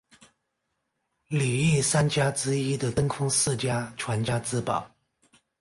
[1.27, 4.89] 里御三家之一的真宫寺家传家之宝。